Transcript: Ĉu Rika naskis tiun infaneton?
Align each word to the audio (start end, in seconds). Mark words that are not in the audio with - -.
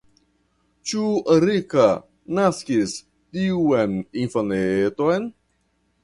Ĉu 0.91 1.01
Rika 1.43 1.83
naskis 2.39 2.95
tiun 3.35 3.93
infaneton? 4.23 5.29